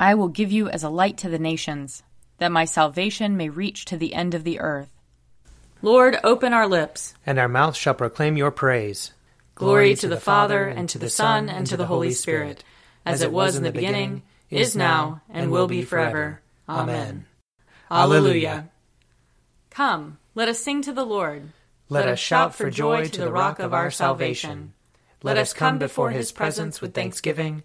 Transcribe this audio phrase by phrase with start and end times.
[0.00, 2.02] I will give you as a light to the nations,
[2.38, 4.90] that my salvation may reach to the end of the earth.
[5.82, 9.12] Lord, open our lips, and our mouth shall proclaim your praise.
[9.54, 12.62] Glory to the Father, and to the Son, and to the Holy Spirit,
[13.04, 16.40] as it was in the beginning, is now, and will be forever.
[16.68, 17.26] Amen.
[17.90, 18.68] Alleluia.
[19.70, 21.50] Come, let us sing to the Lord.
[21.88, 24.74] Let us shout for joy to the rock of our salvation.
[25.22, 27.64] Let us come before his presence with thanksgiving,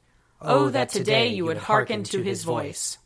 [0.43, 2.97] Oh, that today you would hearken to his voice.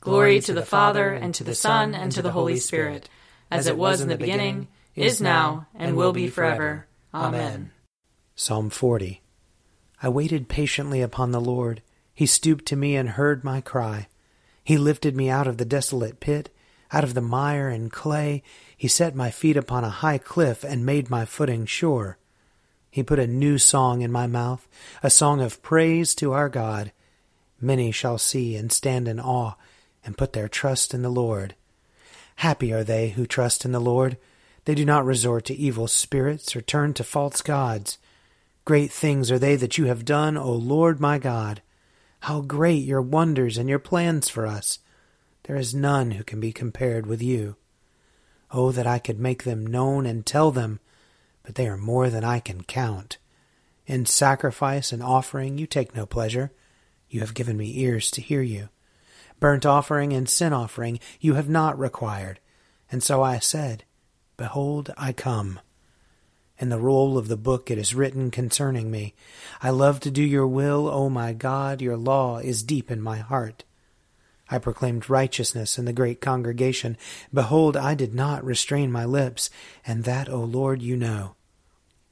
[0.00, 3.10] Glory to the Father, and to the Son, and to the Holy Spirit,
[3.50, 6.86] as it was in the beginning, is now, and will be forever.
[7.12, 7.72] Amen.
[8.34, 9.20] Psalm 40
[10.02, 11.82] I waited patiently upon the Lord.
[12.14, 14.08] He stooped to me and heard my cry.
[14.62, 16.48] He lifted me out of the desolate pit,
[16.90, 18.42] out of the mire and clay.
[18.76, 22.16] He set my feet upon a high cliff and made my footing sure.
[22.94, 24.68] He put a new song in my mouth,
[25.02, 26.92] a song of praise to our God.
[27.60, 29.54] Many shall see and stand in awe
[30.04, 31.56] and put their trust in the Lord.
[32.36, 34.16] Happy are they who trust in the Lord.
[34.64, 37.98] They do not resort to evil spirits or turn to false gods.
[38.64, 41.62] Great things are they that you have done, O Lord my God.
[42.20, 44.78] How great your wonders and your plans for us!
[45.48, 47.56] There is none who can be compared with you.
[48.52, 50.78] Oh, that I could make them known and tell them
[51.44, 53.18] but they are more than I can count.
[53.86, 56.50] In sacrifice and offering you take no pleasure.
[57.08, 58.70] You have given me ears to hear you.
[59.38, 62.40] Burnt offering and sin offering you have not required.
[62.90, 63.84] And so I said,
[64.36, 65.60] Behold, I come.
[66.58, 69.14] In the roll of the book it is written concerning me.
[69.60, 73.18] I love to do your will, O my God, your law is deep in my
[73.18, 73.64] heart.
[74.50, 76.96] I proclaimed righteousness in the great congregation.
[77.32, 79.50] Behold, I did not restrain my lips,
[79.86, 81.34] and that, O Lord, you know.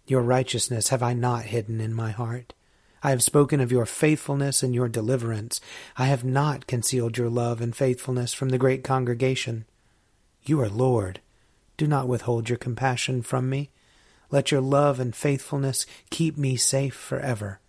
[0.07, 2.55] Your righteousness have I not hidden in my heart.
[3.03, 5.61] I have spoken of your faithfulness and your deliverance.
[5.97, 9.67] I have not concealed your love and faithfulness from the great congregation.
[10.45, 11.21] You are Lord.
[11.77, 13.71] Do not withhold your compassion from me.
[14.31, 17.61] Let your love and faithfulness keep me safe forever.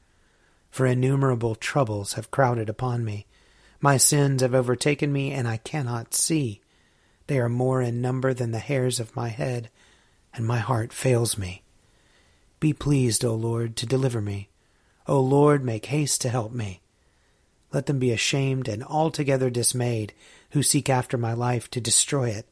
[0.69, 3.25] For innumerable troubles have crowded upon me
[3.83, 6.61] my sins have overtaken me, and I cannot see.
[7.27, 9.69] They are more in number than the hairs of my head,
[10.33, 11.63] and my heart fails me.
[12.61, 14.47] Be pleased, O Lord, to deliver me.
[15.05, 16.79] O Lord, make haste to help me.
[17.73, 20.13] Let them be ashamed and altogether dismayed
[20.51, 22.47] who seek after my life to destroy it.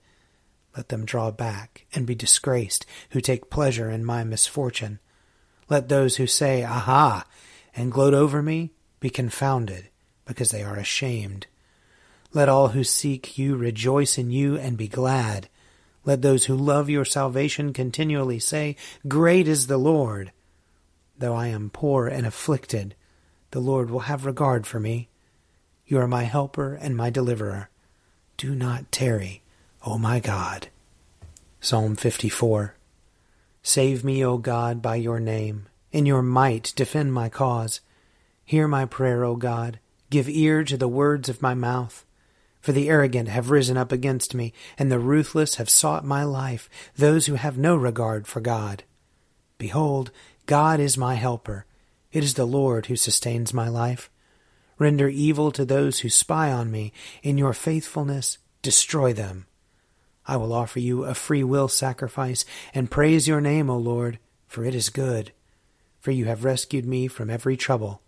[0.75, 4.99] Let them draw back and be disgraced who take pleasure in my misfortune.
[5.69, 7.25] Let those who say, Aha,
[7.73, 9.90] and gloat over me be confounded
[10.25, 11.47] because they are ashamed.
[12.33, 15.49] Let all who seek you rejoice in you and be glad.
[16.05, 18.77] Let those who love your salvation continually say,
[19.07, 20.31] Great is the Lord.
[21.17, 22.95] Though I am poor and afflicted,
[23.51, 25.09] the Lord will have regard for me.
[25.85, 27.69] You are my helper and my deliverer.
[28.37, 29.43] Do not tarry,
[29.85, 30.69] O my God.
[31.59, 32.75] Psalm 54
[33.61, 35.67] Save me, O God, by your name.
[35.91, 37.81] In your might defend my cause.
[38.45, 39.79] Hear my prayer, O God
[40.11, 42.05] Give ear to the words of my mouth.
[42.59, 46.69] For the arrogant have risen up against me, and the ruthless have sought my life,
[46.97, 48.83] those who have no regard for God.
[49.57, 50.11] Behold,
[50.47, 51.65] God is my helper.
[52.11, 54.11] It is the Lord who sustains my life.
[54.77, 56.91] Render evil to those who spy on me.
[57.23, 59.45] In your faithfulness, destroy them.
[60.27, 62.43] I will offer you a free will sacrifice,
[62.73, 65.31] and praise your name, O Lord, for it is good.
[66.01, 68.01] For you have rescued me from every trouble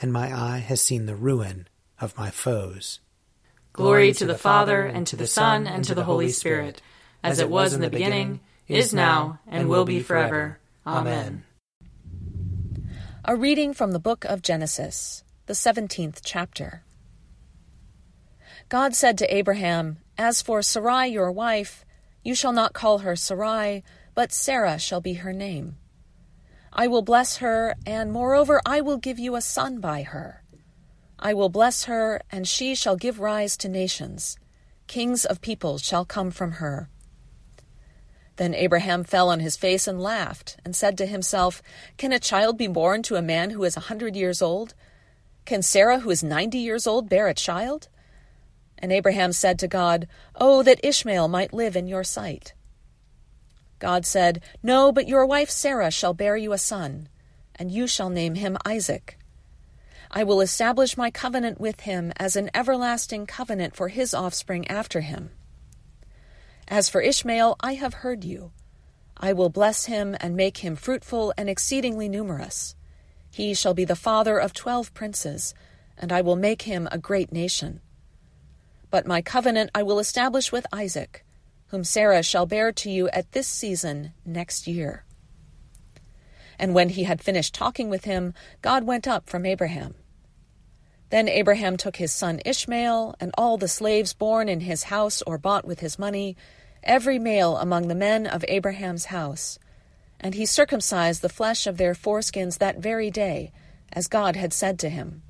[0.00, 1.68] and my eye has seen the ruin
[2.00, 3.00] of my foes.
[3.72, 6.82] Glory to the Father, and to the Son, and to the Holy Spirit,
[7.22, 10.58] as it was in the beginning, is now, and will be forever.
[10.86, 11.44] Amen.
[13.24, 16.82] A reading from the book of Genesis, the 17th chapter.
[18.68, 21.84] God said to Abraham, As for Sarai your wife,
[22.22, 23.82] you shall not call her Sarai,
[24.14, 25.76] but Sarah shall be her name.
[26.72, 30.44] I will bless her, and moreover, I will give you a son by her.
[31.18, 34.38] I will bless her, and she shall give rise to nations.
[34.86, 36.88] Kings of peoples shall come from her.
[38.36, 41.60] Then Abraham fell on his face and laughed, and said to himself,
[41.98, 44.74] Can a child be born to a man who is a hundred years old?
[45.44, 47.88] Can Sarah, who is ninety years old, bear a child?
[48.78, 52.54] And Abraham said to God, Oh, that Ishmael might live in your sight.
[53.80, 57.08] God said, No, but your wife Sarah shall bear you a son,
[57.56, 59.18] and you shall name him Isaac.
[60.12, 65.00] I will establish my covenant with him as an everlasting covenant for his offspring after
[65.00, 65.30] him.
[66.68, 68.52] As for Ishmael, I have heard you.
[69.16, 72.74] I will bless him and make him fruitful and exceedingly numerous.
[73.30, 75.54] He shall be the father of twelve princes,
[75.96, 77.80] and I will make him a great nation.
[78.90, 81.24] But my covenant I will establish with Isaac,
[81.70, 85.04] whom Sarah shall bear to you at this season next year.
[86.58, 89.94] And when he had finished talking with him, God went up from Abraham.
[91.10, 95.38] Then Abraham took his son Ishmael, and all the slaves born in his house or
[95.38, 96.36] bought with his money,
[96.82, 99.58] every male among the men of Abraham's house,
[100.20, 103.52] and he circumcised the flesh of their foreskins that very day,
[103.92, 105.22] as God had said to him.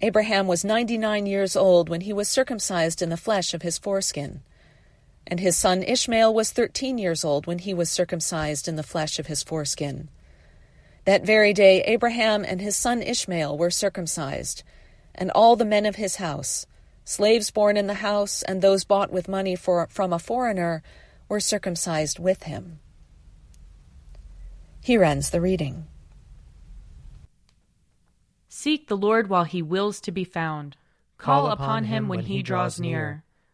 [0.00, 3.78] Abraham was ninety nine years old when he was circumcised in the flesh of his
[3.78, 4.42] foreskin.
[5.26, 9.18] And his son Ishmael was thirteen years old when he was circumcised in the flesh
[9.18, 10.08] of his foreskin.
[11.04, 14.62] That very day Abraham and his son Ishmael were circumcised,
[15.14, 16.66] and all the men of his house,
[17.04, 20.82] slaves born in the house and those bought with money for, from a foreigner,
[21.28, 22.78] were circumcised with him.
[24.80, 25.86] Here ends the reading.
[28.48, 30.76] Seek the Lord while he wills to be found.
[31.16, 33.24] Call upon him when he draws near.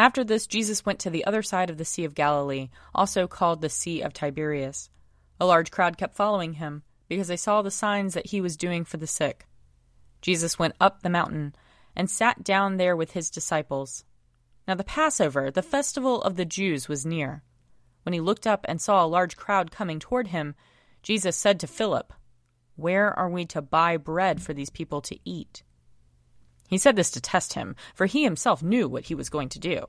[0.00, 3.60] After this, Jesus went to the other side of the Sea of Galilee, also called
[3.60, 4.88] the Sea of Tiberias.
[5.38, 8.86] A large crowd kept following him, because they saw the signs that he was doing
[8.86, 9.46] for the sick.
[10.22, 11.54] Jesus went up the mountain
[11.94, 14.06] and sat down there with his disciples.
[14.66, 17.42] Now the Passover, the festival of the Jews, was near.
[18.04, 20.54] When he looked up and saw a large crowd coming toward him,
[21.02, 22.14] Jesus said to Philip,
[22.74, 25.62] where are we to buy bread for these people to eat?
[26.70, 29.58] He said this to test him, for he himself knew what he was going to
[29.58, 29.86] do.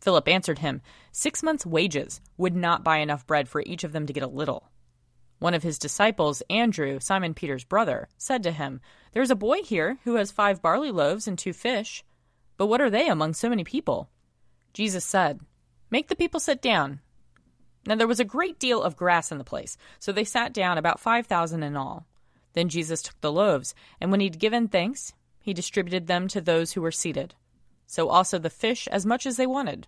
[0.00, 0.80] Philip answered him,
[1.12, 4.26] Six months' wages would not buy enough bread for each of them to get a
[4.26, 4.70] little.
[5.40, 8.80] One of his disciples, Andrew, Simon Peter's brother, said to him,
[9.12, 12.02] There is a boy here who has five barley loaves and two fish.
[12.56, 14.08] But what are they among so many people?
[14.72, 15.40] Jesus said,
[15.90, 17.00] Make the people sit down.
[17.86, 20.78] Now there was a great deal of grass in the place, so they sat down,
[20.78, 22.06] about five thousand in all.
[22.54, 26.40] Then Jesus took the loaves, and when he had given thanks, he distributed them to
[26.40, 27.34] those who were seated.
[27.86, 29.86] So also the fish, as much as they wanted.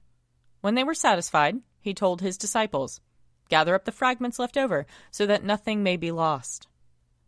[0.61, 3.01] When they were satisfied, he told his disciples,
[3.49, 6.69] Gather up the fragments left over, so that nothing may be lost.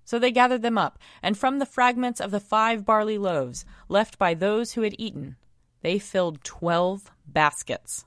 [0.04, 4.18] So they gathered them up, and from the fragments of the five barley loaves left
[4.18, 5.36] by those who had eaten,
[5.82, 8.04] they filled twelve baskets.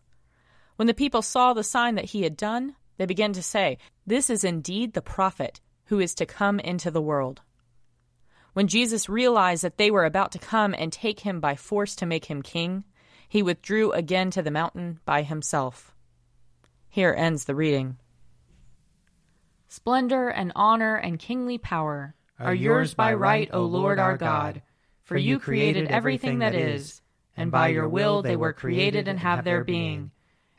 [0.77, 4.29] When the people saw the sign that he had done, they began to say, This
[4.29, 7.41] is indeed the prophet who is to come into the world.
[8.57, 12.07] When Jesus realized that they were about to come and take him by force to
[12.07, 12.85] make him king,
[13.29, 15.93] he withdrew again to the mountain by himself.
[16.89, 17.97] Here ends the reading.
[19.67, 24.63] Splendor and honor and kingly power are yours by right, O Lord our God,
[25.03, 27.03] for you created everything that is,
[27.35, 30.09] and by your will they were created and have their being.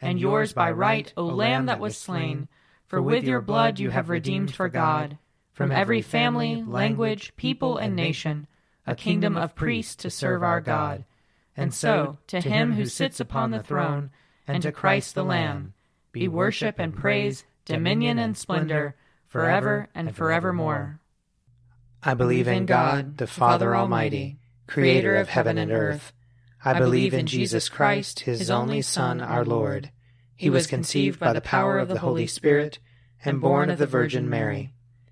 [0.01, 2.47] and yours by right, O Lamb that was slain,
[2.87, 5.19] for with your blood you have redeemed for God,
[5.59, 8.47] from every family, language, people, and nation,
[8.87, 11.05] a kingdom of priests to serve our God.
[11.57, 14.11] And so, to him who sits upon the throne,
[14.47, 15.75] and to Christ the Lamb,
[16.13, 18.95] be worship and praise, dominion and splendor,
[19.27, 21.01] forever and forevermore.
[22.05, 24.39] I believe in God, the Father Almighty,
[24.69, 26.13] creator of heaven and earth
[26.65, 29.91] I believe in Jesus Christ, his only Son, our Lord.
[30.37, 32.79] He was conceived by the power of the Holy Spirit
[33.25, 34.73] and born of the Virgin Mary.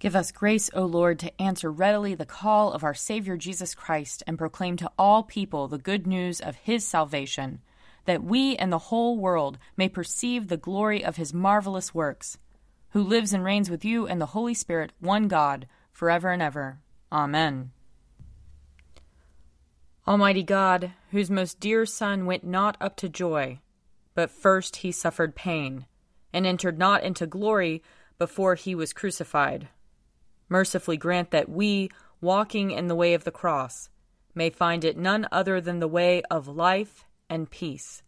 [0.00, 4.22] Give us grace, O Lord, to answer readily the call of our Savior Jesus Christ
[4.26, 7.60] and proclaim to all people the good news of his salvation,
[8.06, 12.38] that we and the whole world may perceive the glory of his marvelous works,
[12.92, 16.78] who lives and reigns with you and the Holy Spirit, one God, forever and ever.
[17.12, 17.70] Amen.
[20.08, 23.60] Almighty God, whose most dear Son went not up to joy,
[24.14, 25.84] but first he suffered pain,
[26.32, 27.82] and entered not into glory
[28.16, 29.68] before he was crucified
[30.50, 31.88] mercifully grant that we,
[32.20, 33.88] walking in the way of the cross,
[34.34, 38.02] may find it none other than the way of life and peace.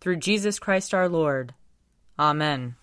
[0.00, 1.52] Through Jesus Christ our Lord.
[2.18, 2.76] Amen.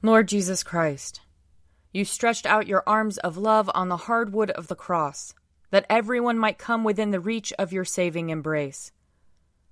[0.00, 1.20] Lord Jesus Christ,
[1.92, 5.34] you stretched out your arms of love on the hard wood of the cross,
[5.70, 8.92] that everyone might come within the reach of your saving embrace.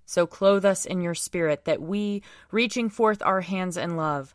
[0.04, 4.35] So clothe us in your spirit, that we, reaching forth our hands in love,